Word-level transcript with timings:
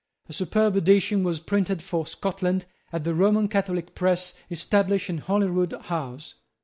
A 0.27 0.33
superb 0.33 0.75
edition 0.75 1.23
was 1.23 1.39
printed 1.39 1.83
for 1.83 2.07
Scotland 2.07 2.65
at 2.91 3.03
the 3.03 3.13
Roman 3.13 3.47
Catholic 3.47 3.93
press 3.93 4.33
established 4.49 5.11
in 5.11 5.19
Holyrood 5.19 5.73
House. 5.73 6.33